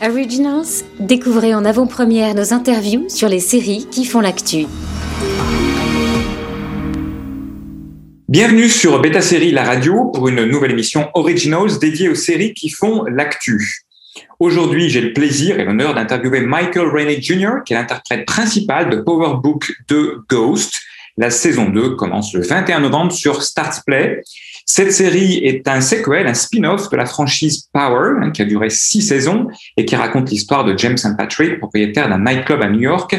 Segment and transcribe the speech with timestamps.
[0.00, 4.66] Originals, découvrez en avant-première nos interviews sur les séries qui font l'actu.
[8.28, 12.70] Bienvenue sur Beta Série La Radio pour une nouvelle émission Originals dédiée aux séries qui
[12.70, 13.84] font l'actu.
[14.38, 18.96] Aujourd'hui, j'ai le plaisir et l'honneur d'interviewer Michael Rainey Jr., qui est l'interprète principal de
[18.96, 20.74] Power Book 2 Ghost.
[21.16, 24.22] La saison 2 commence le 21 novembre sur Start Play.
[24.70, 28.68] Cette série est un sequel, un spin-off de la franchise Power, hein, qui a duré
[28.68, 29.48] six saisons
[29.78, 31.16] et qui raconte l'histoire de James St.
[31.16, 33.16] Patrick, propriétaire d'un nightclub à New York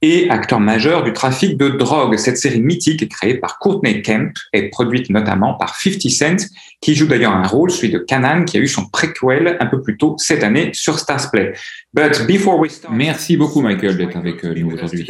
[0.00, 2.16] et acteur majeur du trafic de drogue.
[2.16, 6.48] Cette série mythique est créée par Courtney Kemp et produite notamment par 50 Cent,
[6.80, 9.82] qui joue d'ailleurs un rôle, celui de Canan, qui a eu son préquel un peu
[9.82, 11.52] plus tôt cette année sur Stars Play.
[11.92, 15.04] But before we start, Merci beaucoup, Michael, d'être avec euh, nous aujourd'hui.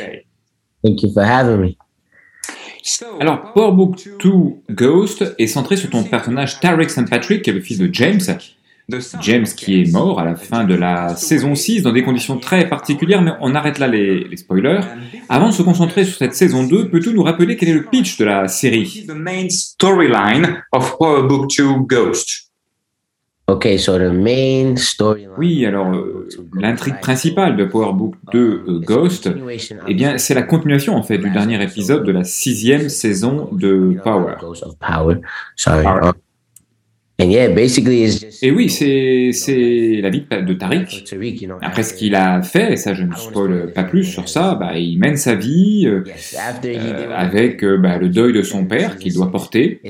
[0.82, 1.76] Thank you for having me.
[3.20, 4.30] Alors, Power Book 2
[4.70, 7.08] Ghost est centré sur ton personnage Tarek St.
[7.08, 8.20] Patrick, qui est le fils de James.
[9.22, 12.68] James qui est mort à la fin de la saison 6 dans des conditions très
[12.68, 14.80] particulières, mais on arrête là les, spoilers.
[15.28, 18.18] Avant de se concentrer sur cette saison 2, peux-tu nous rappeler quel est le pitch
[18.18, 19.06] de la série?
[19.06, 22.28] The main storyline of Power Book 2 Ghost.
[22.28, 23.31] Okay, so the main story
[25.36, 29.30] Oui, alors euh, l'intrigue principale de Power Book 2 euh, Ghost,
[29.88, 33.96] eh bien, c'est la continuation en fait du dernier épisode de la sixième saison de
[34.02, 34.36] Power.
[34.80, 36.12] Power.
[38.42, 41.04] Et oui, c'est la vie de Tariq.
[41.60, 44.76] Après ce qu'il a fait, et ça je ne spoil pas plus sur ça, bah,
[44.76, 46.04] il mène sa vie euh,
[46.64, 49.80] euh, avec euh, bah, le deuil de son père qu'il doit porter.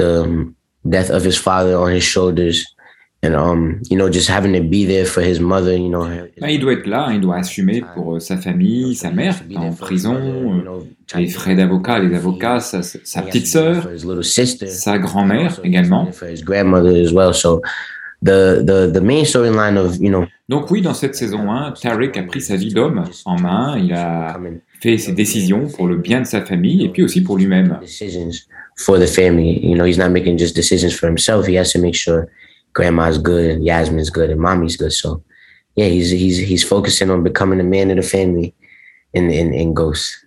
[0.00, 2.76] Uh, um, death of his father on his shoulders.
[3.24, 6.08] And, um, you know, just having to be there for his mother, you know.
[6.40, 9.72] Bah, il doit être là, il doit assumer pour euh, sa famille, sa mère en
[9.72, 13.88] prison, euh, les frais d'avocat, les avocats, sa, sa petite sœur,
[14.68, 16.08] sa grand-mère également.
[18.20, 22.16] The, the, the main storyline of, you know, Donc oui, dans cette saison 1, Tarek
[22.16, 24.38] a pris sa vie d'homme en main, il a
[24.80, 27.78] fait ses décisions pour le bien de sa famille et puis aussi pour lui-même.
[28.76, 31.46] For the family, you know, he's not making just decisions for himself.
[31.46, 32.28] He has to make sure
[32.72, 34.92] grandma's good and Yasmin's good and mommy's good.
[34.92, 35.22] So
[35.76, 38.54] yeah, he's he's he's focusing on becoming a man of the family
[39.12, 40.24] in in, in Ghost.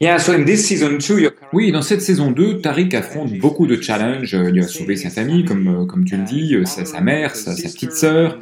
[0.00, 1.32] Yeah, so in this season two, you're...
[1.52, 4.32] Oui, dans cette saison 2, Tariq affronte beaucoup de challenges.
[4.32, 7.34] Il doit sauver sa famille, comme, euh, comme tu le dis, euh, sa, sa mère,
[7.34, 8.38] sa, sa, petite sœur.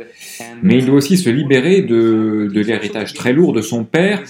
[0.62, 4.22] Mais il doit aussi se libérer de, de l'héritage très lourd de son père.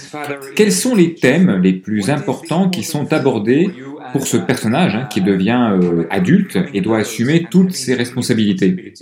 [0.55, 3.71] Quels sont les thèmes les plus importants qui sont abordés
[4.16, 8.94] pour ce personnage hein, qui devient euh, adulte et doit assumer toutes ses responsabilités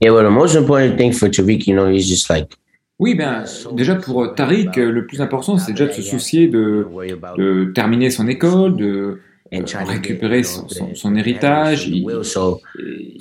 [0.00, 2.56] Yeah, well, the most important thing for Tariq, you know, is just like
[3.00, 6.86] oui, ben, déjà pour Tariq, le plus important, c'est déjà de se soucier de,
[7.36, 9.20] de terminer son école, de
[9.54, 11.88] euh, récupérer son, son, son héritage.
[11.88, 12.06] Il,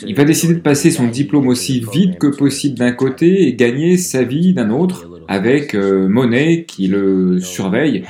[0.08, 3.98] il, va décider de passer son diplôme aussi vite que possible d'un côté et gagner
[3.98, 8.04] sa vie d'un autre avec euh, Monet qui le surveille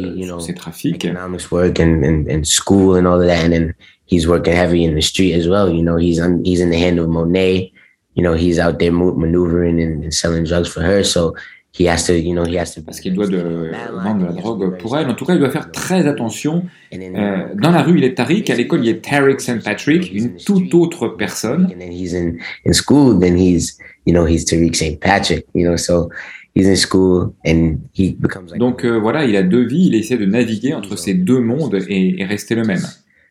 [0.00, 1.06] euh, ses trafics.
[4.06, 5.70] He's working heavy in the street as well.
[5.70, 7.72] You know, he's on, he's in the hand of Monet.
[8.14, 11.02] you know, he's out there maneuvering and selling drugs for her.
[11.02, 11.36] So
[11.76, 12.82] he has to, you know, he has to.
[12.82, 15.08] Parce qu'il doit de, vendre de la drogue pour elle.
[15.08, 16.64] En tout cas, il doit faire très attention.
[16.92, 18.48] Euh, dans la rue, il est Tariq.
[18.48, 19.62] À l'école, il est Tariq St.
[19.62, 21.64] Patrick, une toute autre personne.
[21.64, 23.18] And then he's in in school.
[23.18, 23.76] Then he's,
[24.06, 25.00] you know, he's Tariq St.
[25.00, 25.46] Patrick.
[25.54, 26.10] You know, so.
[26.56, 29.96] He's in school and he becomes like Donc euh, voilà, il a deux vies, il
[29.96, 32.82] essaie de naviguer entre ces deux mondes et, et rester le même.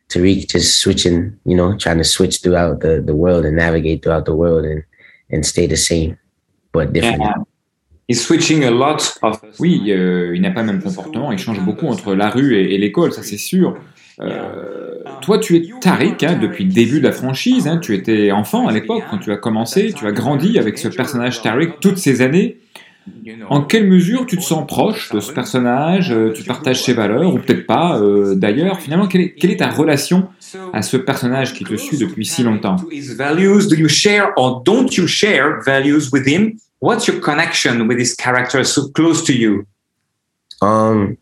[0.10, 4.26] Tariq just switching, you know, trying to switch throughout the, the world and navigate throughout
[4.26, 4.84] the world and,
[5.32, 6.18] and stay the same,
[6.74, 7.22] but different.
[7.22, 7.44] Yeah.
[9.60, 12.76] Oui, euh, il n'a pas le même comportement, il change beaucoup entre la rue et,
[12.76, 13.78] et l'école, ça c'est sûr.
[14.22, 18.32] Euh, toi, tu es Tariq hein, depuis le début de la franchise, hein, tu étais
[18.32, 21.98] enfant à l'époque quand tu as commencé, tu as grandi avec ce personnage Tariq toutes
[21.98, 22.58] ces années.
[23.50, 27.34] En quelle mesure tu te sens proche de ce personnage euh, Tu partages ses valeurs,
[27.34, 28.80] ou peut-être pas euh, d'ailleurs?
[28.80, 30.30] Finalement, quelle est, quelle est, ta relation
[30.72, 32.78] à ce personnage qui te suit depuis si longtemps?
[36.84, 39.66] What's your connection with this character so close to you?
[40.62, 41.18] Um,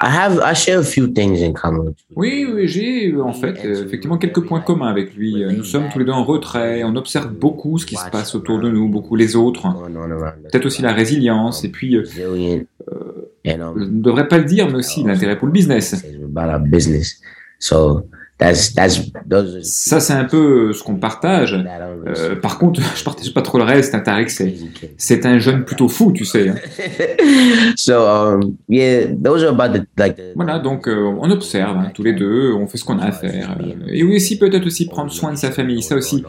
[0.00, 1.94] I have, I share a few things in common.
[2.16, 5.44] Oui, oui j'ai en fait euh, effectivement quelques points communs avec lui.
[5.56, 8.58] Nous sommes tous les deux en retrait, on observe beaucoup ce qui se passe autour
[8.58, 9.62] de nous, beaucoup les autres.
[10.50, 15.04] Peut-être aussi la résilience, et puis, euh, je ne devrais pas le dire, mais aussi
[15.04, 16.02] l'intérêt pour le business.
[18.40, 19.56] So that's that's those.
[19.56, 21.52] Are, Ça, c'est un peu ce qu'on partage.
[21.54, 23.94] Euh, par contre, je partage pas trop le reste.
[23.94, 24.30] hein, Tariq,
[24.96, 26.50] c'est un jeune plutôt fou, tu sais.
[27.76, 32.02] so yeah, those are about the like the Voilà, donc euh, on observe hein, tous
[32.02, 33.56] les deux, on fait ce qu'on a à faire.
[33.60, 35.82] euh, et aussi peut-être aussi prendre soin de sa famille.
[35.82, 36.24] Ça aussi,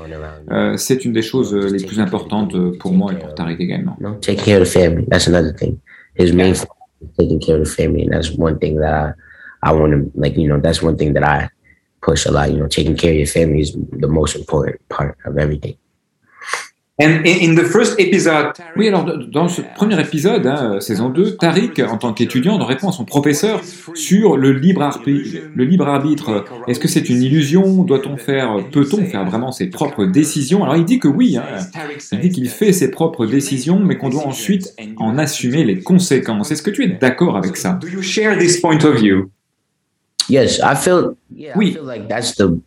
[0.52, 3.58] euh, c'est une des choses euh, les plus importantes euh, pour moi et pour Tariq
[3.60, 3.98] également.
[4.22, 5.06] Take care of the family.
[5.10, 5.78] That's another thing.
[6.18, 6.54] His main
[7.18, 9.16] taking care of the family, and that's one thing that
[9.64, 10.36] I, I want to like.
[10.38, 11.50] You know, that's one thing that I
[12.02, 12.50] push a lot.
[12.50, 15.76] You know, taking care of your family is the most important part of everything.
[17.00, 21.82] And in, the first episode, Oui, alors dans ce premier épisode, hein, saison 2, Tariq,
[21.82, 23.62] en tant qu'étudiant, en répond à son professeur
[23.96, 25.38] sur le libre arbitre.
[25.56, 27.84] Le libre arbitre, est-ce que c'est une illusion?
[27.84, 30.64] Doit-on faire, peut-on faire vraiment ses propres décisions?
[30.64, 31.46] Alors il dit que oui, hein,
[32.12, 36.52] il dit qu'il fait ses propres décisions, mais qu'on doit ensuite en assumer les conséquences.
[36.52, 37.80] Est-ce que tu es d'accord avec ça?
[37.82, 39.32] Do you share this point of view?
[40.32, 41.16] Yes, I feel.
[41.36, 41.70] Yeah, Oui.
[41.70, 42.58] I feel like that's the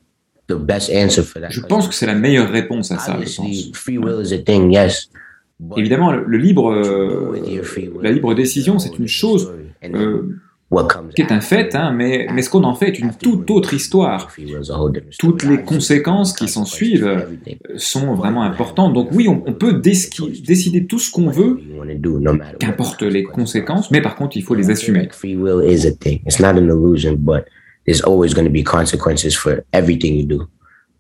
[0.47, 1.51] the best answer for that.
[1.51, 3.79] Je pense que c'est la meilleure réponse à ça, je Obviously, pense.
[3.79, 4.71] free will is a thing.
[4.71, 5.09] Yes.
[5.59, 7.41] but Évidemment, le, le libre, euh,
[8.03, 9.51] la libre décision, c'est une chose
[9.85, 10.37] euh,
[11.15, 13.75] qui est un fait, hein, mais, mais ce qu'on en fait est une toute autre
[13.75, 14.31] histoire.
[15.19, 17.21] Toutes les conséquences qui s'en suivent euh,
[17.77, 18.93] sont vraiment importantes.
[18.93, 21.61] Donc oui, on, on peut décider tout ce qu'on veut,
[22.59, 25.01] qu'importe les conséquences, mais par contre, il faut les assumer.
[25.01, 26.21] Like free will is a thing?
[26.27, 27.47] It's not an illusion, but
[27.87, 30.49] there's always going to be consequences for everything you do,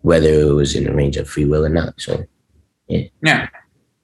[0.03, 1.95] whether it was in the range of free will or not.
[1.99, 2.25] So,
[2.89, 3.49] Yeah.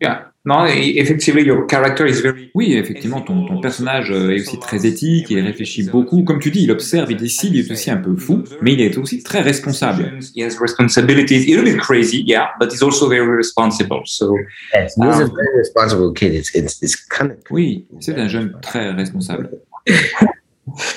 [0.00, 0.29] Yeah.
[0.66, 2.50] E- effectively, your character is very.
[2.54, 6.24] Oui, effectivement, ton, ton personnage euh, est aussi très éthique, il réfléchit beaucoup.
[6.24, 8.80] Comme tu dis, il observe, il décide, il est aussi un peu fou, mais il
[8.80, 10.18] est aussi très responsable.
[10.34, 11.44] He has responsibilities.
[11.52, 14.02] A little bit crazy, yeah, but he's also very responsible.
[14.04, 14.34] So,
[14.74, 16.34] yes, he's a very responsible kid.
[16.34, 19.50] It's it's it's kind of Oui, c'est un jeune très responsable.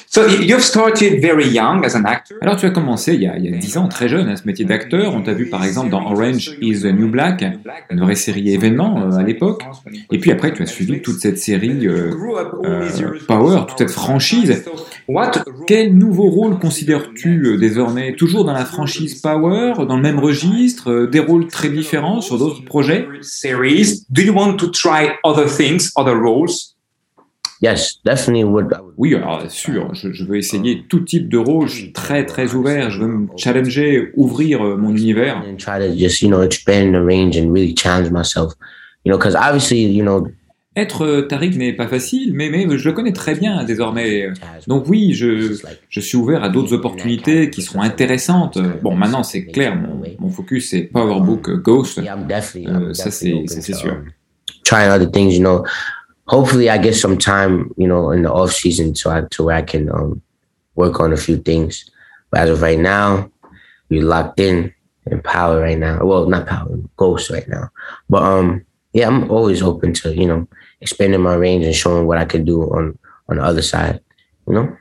[0.07, 2.37] so y- you've started very young as an actor?
[2.41, 5.13] Alors tu as commencé il y a, 10 ans, très jeune, hein, ce métier d'acteur.
[5.15, 7.43] On t'a vu par exemple dans Orange is the New Black,
[7.89, 9.63] une vraie série événement euh, à l'époque.
[10.11, 12.11] Et puis après, tu as suivi toute cette série euh,
[12.65, 12.89] euh,
[13.27, 14.63] Power, toute cette franchise.
[15.07, 15.31] What
[15.67, 18.15] Quel nouveau rôle considères-tu désormais?
[18.15, 22.63] Toujours dans la franchise Power, dans le même registre, des rôles très différents sur d'autres
[22.63, 23.07] projets?
[27.61, 28.67] Yes, definitely would.
[28.97, 31.67] Oui, alors sûr, je, je veux essayer tout type de rôle.
[31.67, 32.89] Je suis très très ouvert.
[32.91, 35.37] Je veux me challenger, ouvrir euh, mon univers.
[35.37, 38.53] And try to just you know expand the range and really challenge myself,
[39.05, 40.27] you know, because obviously you know.
[40.75, 44.29] Être euh, Tariq n'est pas facile, mais, mais je le connais très bien désormais.
[44.65, 45.55] Donc oui, je,
[45.87, 48.57] je suis ouvert à d'autres opportunités qui seront intéressantes.
[48.81, 51.99] Bon, maintenant c'est clair, mon, mon focus c'est Powerbook euh, Ghost.
[51.99, 53.91] Euh, ça, c'est- sûr.
[53.91, 54.05] um,
[54.63, 55.63] trying other things, you know.
[56.27, 59.55] Hopefully, I get some time, you know, in the off season, so I to where
[59.55, 60.21] I can um,
[60.75, 61.89] work on a few things.
[62.31, 63.29] But as of right now,
[63.89, 64.73] we're locked in
[65.05, 66.03] in power right now.
[66.03, 67.69] Well, not power, ghost right now.
[68.09, 70.47] But um, yeah, I'm always open to you know
[70.81, 72.97] expanding my range and showing what I can do on
[73.29, 73.99] on the other side.
[74.47, 74.77] You know.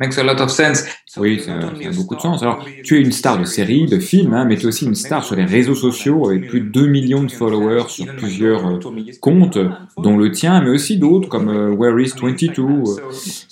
[0.00, 0.84] Makes a lot of sense.
[1.18, 2.42] Oui, ça, ça a beaucoup de sens.
[2.42, 4.94] Alors, tu es une star de série, de film, hein, mais tu es aussi une
[4.94, 8.78] star sur les réseaux sociaux avec plus de 2 millions de followers sur plusieurs euh,
[9.20, 9.58] comptes,
[9.98, 12.62] dont le tien, mais aussi d'autres comme euh, Where is 22.
[12.62, 12.96] euh.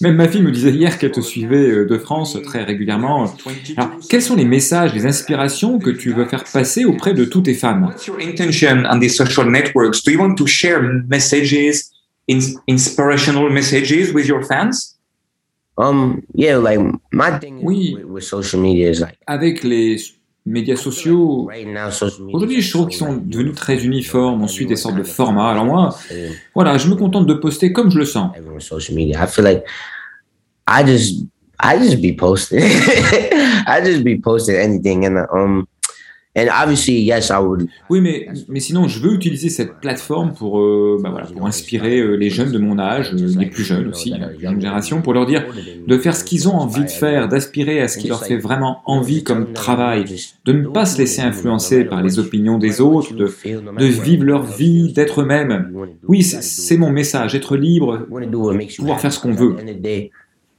[0.01, 3.31] Même ma fille me disait hier qu'elle te suivait euh, de France très régulièrement.
[3.77, 7.43] Alors, quels sont les messages, les inspirations que tu veux faire passer auprès de tous
[7.43, 7.59] tes
[8.07, 10.03] your intention on these social networks?
[10.03, 11.91] Do you want to share messages,
[12.31, 14.95] ins- inspirational messages with your fans?
[14.97, 14.97] Um.
[14.97, 14.97] Yeah.
[14.97, 15.68] Like my thing
[17.63, 17.95] Oui.
[17.97, 19.97] with, with social media is like Avec les
[20.45, 22.37] médias sociaux, right now social media.
[22.37, 25.51] aujourd'hui je trouve qu'ils sont devenus très uniformes, on suit des sortes de formats.
[25.51, 25.95] Alors moi,
[26.55, 28.31] voilà, je me contente de poster comme je le sens.
[28.37, 29.23] everyone's social media.
[29.23, 29.63] I feel like
[30.67, 31.25] I just
[31.61, 32.61] I just be posting.
[33.67, 35.67] I just be posting anything and um
[36.39, 40.61] and obviously yes I would Oui, mais, mais sinon, je veux utiliser cette plateforme pour,
[40.61, 43.89] euh, bah voilà, pour inspirer euh, les jeunes de mon âge, euh, les plus jeunes
[43.89, 45.45] aussi, la plus jeune génération, pour leur dire
[45.87, 48.83] de faire ce qu'ils ont envie de faire, d'aspirer à ce qui leur fait vraiment
[48.87, 50.05] envie comme travail,
[50.45, 54.43] de ne pas se laisser influencer par les opinions des autres, de, de vivre leur
[54.45, 55.73] vie, d'être eux-mêmes.
[56.07, 58.07] Oui, c'est- mon message, être libre.
[58.77, 59.57] pouvoir faire ce qu'on veut.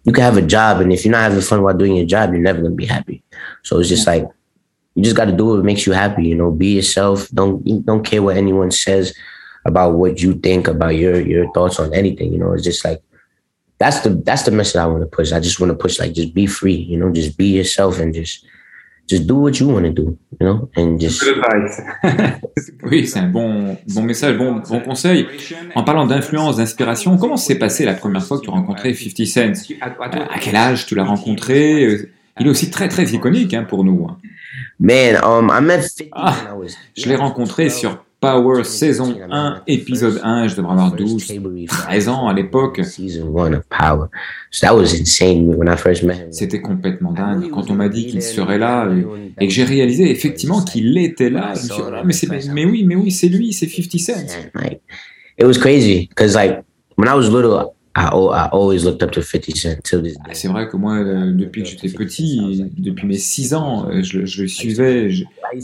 [0.05, 2.31] You can have a job, and if you're not having fun while doing your job,
[2.33, 3.21] you're never gonna be happy.
[3.63, 4.25] So it's just like
[4.99, 6.27] you just got to do what makes you happy.
[6.27, 7.29] You know, be yourself.
[7.29, 9.15] Don't don't care what anyone says
[9.63, 12.33] about what you think about your your thoughts on anything.
[12.33, 13.01] You know, it's just like
[13.77, 15.31] that's the that's the message I want to push.
[15.31, 16.75] I just want to push like just be free.
[16.75, 18.45] You know, just be yourself and just
[19.07, 20.17] just do what you want to do.
[20.41, 21.81] You know, and just Good advice.
[22.83, 25.27] Oui, c'est un bon, bon message, bon, bon conseil.
[25.75, 29.25] En parlant d'influence, d'inspiration, comment s'est passé la première fois que tu as rencontré 50
[29.25, 29.75] Cent?
[29.79, 32.09] À quel âge tu l'as rencontré?
[32.39, 34.07] Il est aussi très très iconique hein, pour nous.
[34.79, 36.77] Man, um, I met 50 Ah, when I was.
[36.95, 41.25] Je l'ai rencontré sur Power saison 1, épisode 1, je devrais avoir 12,
[41.67, 42.81] 13 ans à l'époque.
[46.31, 47.49] C'était complètement dingue.
[47.49, 48.89] Quand on m'a dit qu'il serait là
[49.39, 52.51] et, que j'ai réalisé effectivement qu'il était là, je me suis dit, là, mais, c'est-
[52.53, 54.25] mais, oui, mais oui, c'est lui, c'est 50 Cent.
[55.39, 56.61] It was crazy because like
[56.97, 60.13] when I was little, I, al- I always looked up to 50 Cent till this
[60.13, 60.33] day.
[60.33, 64.25] C'est vrai que moi, euh, depuis que j'étais petit, depuis mes 6 ans, euh, je,
[64.25, 65.09] je le suivais,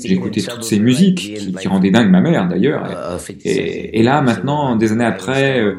[0.04, 2.84] j'écoutais toutes ses musiques qui, qui rendaient dingue ma mère d'ailleurs.
[3.46, 5.76] Et, et là, maintenant, des années après, euh,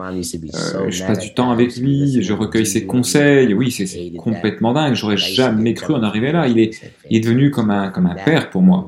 [0.88, 3.52] je passe du temps avec lui, je recueille ses conseils.
[3.52, 4.94] Oui, c'est c'est complètement dingue.
[4.94, 6.46] J'aurais jamais cru en arriver là.
[6.46, 8.86] Il est, il est devenu comme un, comme un père pour moi.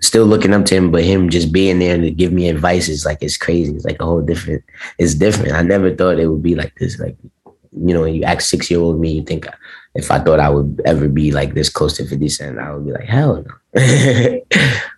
[0.00, 3.04] Still looking up to him, but him just being there to give me advice is
[3.04, 3.74] like it's crazy.
[3.74, 4.62] It's like a whole different.
[4.98, 5.52] It's different.
[5.52, 6.98] I never thought it would be like this.
[7.00, 9.46] Like, you know, when you ask six year old me, you think
[9.94, 12.86] if I thought I would ever be like this close to 50 Cent, I would
[12.86, 13.52] be like, hell no.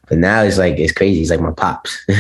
[0.09, 1.21] but now it's like it's crazy.
[1.21, 2.07] He's like my pops.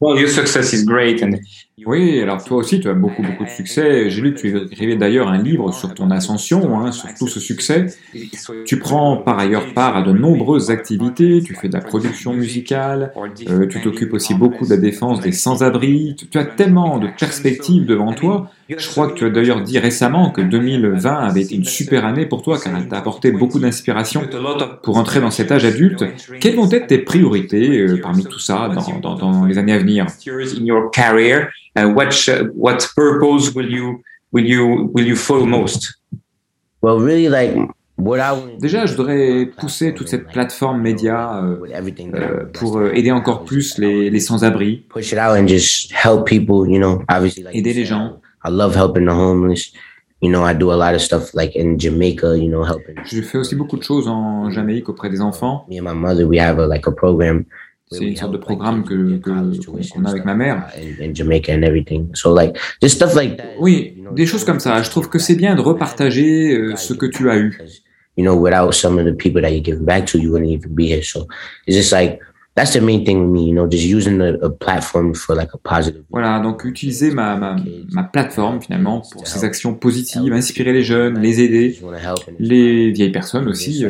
[0.00, 1.40] Well, your success is great, and
[1.86, 4.08] Oui, alors toi aussi, tu as beaucoup, beaucoup de succès.
[4.08, 7.40] J'ai lu que tu écrivais d'ailleurs un livre sur ton ascension, hein, sur tout ce
[7.40, 7.86] succès.
[8.64, 11.42] Tu prends par ailleurs part à de nombreuses activités.
[11.42, 13.12] Tu fais de la production musicale.
[13.50, 16.14] euh, tu t'occupes aussi beaucoup de la défense des sans-abri.
[16.30, 18.50] Tu, as tellement de perspectives devant toi.
[18.68, 22.24] Je crois que tu as d'ailleurs dit récemment que 2020 avait été une super année
[22.24, 24.22] pour toi, car elle t'a apporté beaucoup d'inspiration
[24.84, 26.04] pour entrer dans cet âge adulte.
[26.40, 29.78] Quelles vont être tes priorités euh, parmi tout ça dans, dans- dans les années à
[29.78, 30.06] venir
[31.76, 34.02] what sh- what purpose will you
[34.32, 35.94] will you will you follow most?
[36.84, 37.56] well, really, like
[37.96, 41.56] what I want Déjà, je voudrais pousser toute cette plateforme média euh,
[42.14, 46.26] euh, pour euh, aider encore plus les, les sans-abri, push it out and just help
[46.26, 46.68] people.
[46.68, 48.20] You know, obviously, like aider les gens.
[48.44, 49.72] I love helping the homeless.
[50.20, 52.36] You know, I do a lot of stuff like in Jamaica.
[52.36, 52.96] You know, helping.
[53.06, 55.66] Je fais aussi beaucoup de choses en Jamaïque auprès des enfants.
[57.90, 60.66] C'est une sorte de programme que- qu'on- a avec ma mère.
[63.36, 63.44] That.
[63.60, 64.82] Oui, you know, des choses comme ça.
[64.82, 67.58] Je trouve que c'est bien de repartager euh, ce que tu as eu.
[68.16, 70.72] You know, without some of the people that you give back to, you wouldn't even
[70.72, 71.02] be here.
[71.02, 71.26] So
[71.66, 72.20] it's just like
[72.56, 73.48] that's the main thing with me.
[73.48, 76.02] You know, just using a, a platform for like a positive.
[76.10, 77.56] Voilà, donc utiliser ma, ma,
[77.92, 81.76] ma plateforme finalement pour ces actions positives, inspirer les jeunes, les aider,
[82.38, 83.84] les vieilles personnes aussi.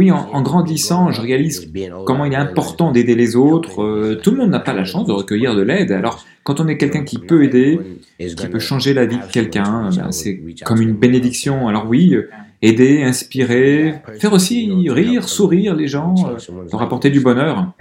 [0.00, 1.70] Oui, en, grandissant, je réalise
[2.06, 3.82] comment il est important d'aider les autres.
[3.82, 5.92] Euh, tout le monde n'a pas la chance de recueillir de l'aide.
[5.92, 7.78] Alors, quand on est quelqu'un qui peut aider,
[8.18, 11.68] qui peut changer la vie de quelqu'un, ben, c'est comme une bénédiction.
[11.68, 12.16] Alors oui,
[12.62, 16.38] aider, inspirer, faire aussi rire, sourire les gens, euh,
[16.72, 17.74] leur apporter du bonheur.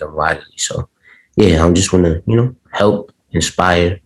[0.00, 0.06] To
[0.66, 0.88] to
[1.36, 4.00] yeah, I'm just wanna you know help, inspire,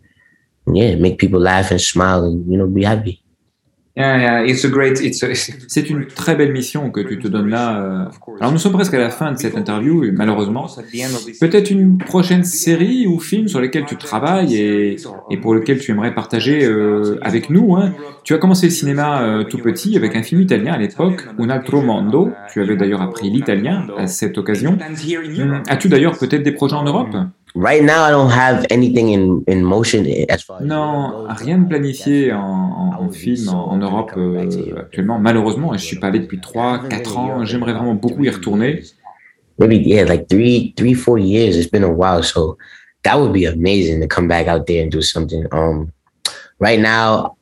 [0.72, 3.20] yeah, make people laugh and smile and you know be happy.
[3.94, 5.02] Yeah, yeah, it's a great.
[5.02, 5.34] It's a,
[5.68, 7.78] C'est une très belle mission que tu te donnes là.
[7.78, 8.04] euh.
[8.40, 10.66] Alors nous sommes presque à la fin de cette interview, et malheureusement.
[11.40, 14.96] Peut-être une prochaine série ou film sur lesquels tu travailles et,
[15.30, 17.76] et pour lequel tu aimerais partager euh, avec nous.
[17.76, 17.92] hein.
[18.24, 21.50] Tu as commencé le cinéma euh, tout petit avec un film italien à l'époque, Un
[21.50, 22.32] altro mondo.
[22.50, 24.78] Tu avais d'ailleurs appris l'italien à cette occasion.
[25.38, 27.14] Hum, As-tu d'ailleurs peut-être des projets en Europe?
[27.54, 31.68] Right now, I don't have anything in in motion as far as Non, rien de
[31.68, 35.18] planifié en, en- en film en, en Europe euh, actuellement.
[35.18, 37.44] Malheureusement, je suis pas allé depuis 3-4 ans.
[37.44, 38.82] J'aimerais vraiment beaucoup y retourner.
[39.58, 41.56] maybe yeah, like three, three, four years.
[41.56, 42.56] It's been a while, so
[43.04, 45.44] that would be amazing to come back out there and do something.
[45.52, 45.92] Um,
[46.58, 47.36] right now,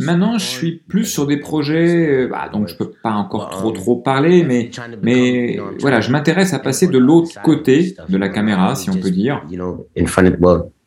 [0.00, 3.70] Maintenant, je suis plus sur des projets, euh, bah, donc je peux pas encore trop
[3.70, 4.70] trop parler, mais
[5.02, 9.10] mais voilà, je m'intéresse à passer de l'autre côté de la caméra, si on peut
[9.10, 9.42] dire.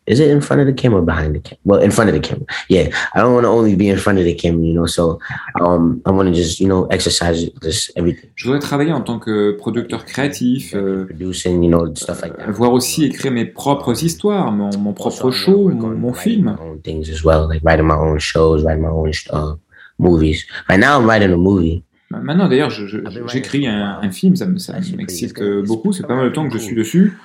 [0.05, 1.59] Is it in front of the camera behind the camera?
[1.63, 2.45] Well, in front of the camera.
[2.67, 4.85] Yeah, I don't want to only be in front of the camera, you know.
[4.85, 5.19] So,
[5.61, 9.19] um, I want to just you know exercise just everything, Je voudrais travailler en tant
[9.19, 12.51] que producteur créatif, euh, producing, you know, stuff like that.
[12.51, 16.45] voir aussi écrire mes propres histoires, mon, mon propre show, mon, mon film.
[16.45, 19.55] my own things as well, like writing my own shows, writing my own uh,
[19.97, 20.45] movies.
[20.67, 21.83] Right now, I'm writing a movie.
[22.21, 22.97] Maintenant, d'ailleurs, je-
[23.31, 25.33] j'écris un, un film, ça me- ça m'excite
[25.65, 25.93] beaucoup.
[25.93, 27.17] C'est pas mal de temps que je suis dessus.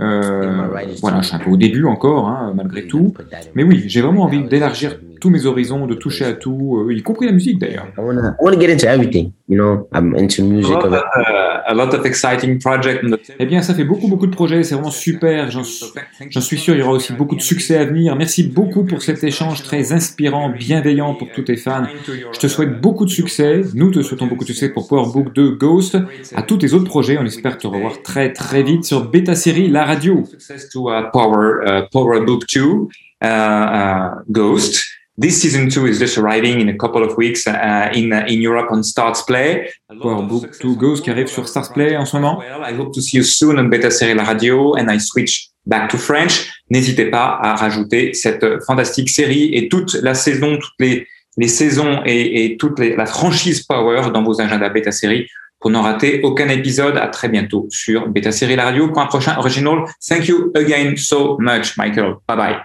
[0.00, 0.66] Euh,
[1.00, 3.12] voilà, je suis un peu au début encore, hein, malgré tout.
[3.54, 7.26] Mais oui, j'ai vraiment envie d'élargir tous mes horizons, de toucher à tout, y compris
[7.26, 7.86] la musique d'ailleurs.
[7.96, 9.30] I wanna, I wanna get into everything.
[9.48, 10.74] You know, I'm into music.
[10.74, 13.04] A lot of, uh, a lot of exciting projects.
[13.38, 14.64] Eh bien, ça fait beaucoup, beaucoup de projets.
[14.64, 15.48] C'est vraiment super.
[15.50, 18.16] J'en suis sûr, il y aura aussi beaucoup de succès à venir.
[18.16, 21.84] Merci beaucoup pour cet échange très inspirant, bienveillant pour tous tes fans.
[22.32, 23.60] Je te souhaite beaucoup de succès.
[23.74, 25.98] Nous te souhaitons beaucoup de succès pour PowerBook 2 Ghost.
[26.34, 29.68] À tous tes autres projets, on espère te revoir très, très vite sur Beta Série,
[29.68, 30.24] la radio.
[30.24, 32.78] Success to uh, Power, uh, PowerBook 2 uh,
[33.22, 34.82] uh, Ghost.
[35.22, 38.42] This season two is just arriving in a couple of weeks uh, in uh, in
[38.42, 39.70] Europe on Starts Play.
[39.88, 42.38] PowerBook 2 Ghost qui arrive sur Stars Play en ce moment.
[42.38, 45.50] Well, I hope to see you soon on Beta Série La Radio and I switch
[45.64, 46.50] back to French.
[46.70, 52.02] N'hésitez pas à rajouter cette fantastique série et toute la saison, toutes les, les saisons
[52.04, 55.28] et, et toute les, la franchise Power dans vos agendas Beta Série
[55.60, 56.96] pour n'en rater aucun épisode.
[56.96, 59.84] À très bientôt sur Beta Série La Radio pour un prochain original.
[60.04, 62.16] Thank you again so much, Michael.
[62.26, 62.56] Bye bye.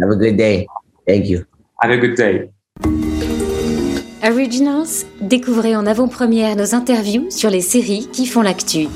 [0.00, 0.66] Have a good day.
[1.06, 1.44] Thank you.
[1.82, 2.50] Have a good day.
[4.22, 8.86] Originals, découvrez en avant-première nos interviews sur les séries qui font l'actu.